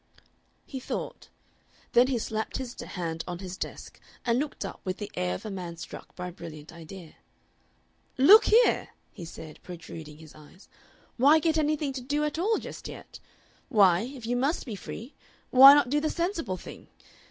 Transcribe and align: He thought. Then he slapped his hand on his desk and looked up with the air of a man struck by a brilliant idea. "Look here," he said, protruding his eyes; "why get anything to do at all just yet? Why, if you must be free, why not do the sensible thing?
He 0.65 0.79
thought. 0.79 1.27
Then 1.91 2.07
he 2.07 2.17
slapped 2.17 2.57
his 2.57 2.73
hand 2.81 3.23
on 3.27 3.37
his 3.37 3.55
desk 3.55 3.99
and 4.25 4.39
looked 4.39 4.65
up 4.65 4.81
with 4.83 4.97
the 4.97 5.11
air 5.13 5.35
of 5.35 5.45
a 5.45 5.51
man 5.51 5.77
struck 5.77 6.15
by 6.15 6.29
a 6.29 6.31
brilliant 6.31 6.73
idea. 6.73 7.17
"Look 8.17 8.45
here," 8.45 8.89
he 9.13 9.25
said, 9.25 9.59
protruding 9.61 10.17
his 10.17 10.33
eyes; 10.33 10.67
"why 11.17 11.37
get 11.37 11.59
anything 11.59 11.93
to 11.93 12.01
do 12.01 12.23
at 12.23 12.39
all 12.39 12.57
just 12.57 12.87
yet? 12.87 13.19
Why, 13.69 13.99
if 14.01 14.25
you 14.25 14.35
must 14.35 14.65
be 14.65 14.75
free, 14.75 15.13
why 15.51 15.75
not 15.75 15.91
do 15.91 15.99
the 15.99 16.09
sensible 16.09 16.57
thing? 16.57 16.87